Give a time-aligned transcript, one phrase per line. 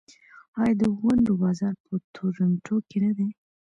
[0.61, 3.27] آیا د ونډو بازار په تورنټو کې نه دی؟